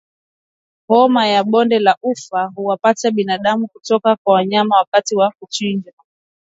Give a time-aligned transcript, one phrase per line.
[0.87, 5.93] Homa ya bonde la ufa huwapata binadamu kutoka kwa mnyama wakati wa kuchinja